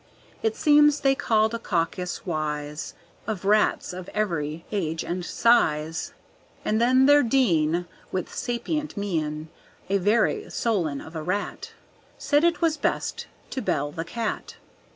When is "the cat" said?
13.91-14.55